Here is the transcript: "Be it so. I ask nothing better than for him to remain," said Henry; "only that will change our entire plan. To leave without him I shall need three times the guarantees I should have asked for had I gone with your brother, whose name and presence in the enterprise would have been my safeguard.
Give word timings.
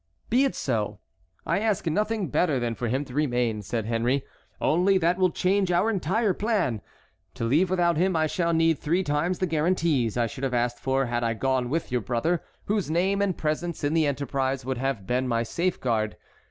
"Be 0.31 0.45
it 0.45 0.55
so. 0.55 0.97
I 1.45 1.59
ask 1.59 1.85
nothing 1.85 2.29
better 2.29 2.59
than 2.59 2.73
for 2.73 2.87
him 2.87 3.05
to 3.05 3.13
remain," 3.13 3.61
said 3.61 3.85
Henry; 3.85 4.25
"only 4.59 4.97
that 4.97 5.19
will 5.19 5.29
change 5.29 5.71
our 5.71 5.91
entire 5.91 6.33
plan. 6.33 6.81
To 7.35 7.43
leave 7.45 7.69
without 7.69 7.97
him 7.97 8.15
I 8.15 8.25
shall 8.25 8.51
need 8.51 8.79
three 8.79 9.03
times 9.03 9.37
the 9.37 9.45
guarantees 9.45 10.17
I 10.17 10.25
should 10.25 10.43
have 10.43 10.55
asked 10.55 10.79
for 10.79 11.05
had 11.05 11.23
I 11.23 11.35
gone 11.35 11.69
with 11.69 11.91
your 11.91 12.01
brother, 12.01 12.41
whose 12.65 12.89
name 12.89 13.21
and 13.21 13.37
presence 13.37 13.83
in 13.83 13.93
the 13.93 14.07
enterprise 14.07 14.65
would 14.65 14.79
have 14.79 15.05
been 15.05 15.27
my 15.27 15.43
safeguard. 15.43 16.17